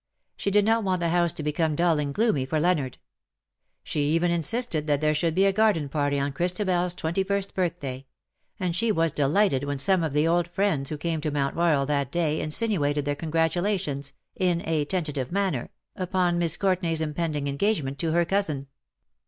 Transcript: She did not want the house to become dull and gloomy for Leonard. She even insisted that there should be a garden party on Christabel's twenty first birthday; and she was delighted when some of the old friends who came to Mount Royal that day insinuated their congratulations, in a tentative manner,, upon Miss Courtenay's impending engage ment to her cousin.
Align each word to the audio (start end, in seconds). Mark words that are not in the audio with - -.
She 0.35 0.49
did 0.49 0.65
not 0.65 0.83
want 0.83 0.99
the 0.99 1.09
house 1.09 1.31
to 1.33 1.43
become 1.43 1.75
dull 1.75 1.99
and 1.99 2.11
gloomy 2.11 2.43
for 2.47 2.59
Leonard. 2.59 2.97
She 3.83 4.01
even 4.15 4.31
insisted 4.31 4.87
that 4.87 4.99
there 4.99 5.13
should 5.13 5.35
be 5.35 5.45
a 5.45 5.53
garden 5.53 5.89
party 5.89 6.19
on 6.19 6.33
Christabel's 6.33 6.95
twenty 6.95 7.23
first 7.23 7.53
birthday; 7.53 8.07
and 8.59 8.75
she 8.75 8.91
was 8.91 9.11
delighted 9.11 9.63
when 9.63 9.77
some 9.77 10.01
of 10.01 10.13
the 10.13 10.27
old 10.27 10.47
friends 10.47 10.89
who 10.89 10.97
came 10.97 11.21
to 11.21 11.29
Mount 11.29 11.55
Royal 11.55 11.85
that 11.85 12.11
day 12.11 12.41
insinuated 12.41 13.05
their 13.05 13.13
congratulations, 13.13 14.13
in 14.35 14.67
a 14.67 14.85
tentative 14.85 15.31
manner,, 15.31 15.69
upon 15.95 16.39
Miss 16.39 16.57
Courtenay's 16.57 16.99
impending 16.99 17.47
engage 17.47 17.83
ment 17.83 17.99
to 17.99 18.11
her 18.11 18.25
cousin. 18.25 18.65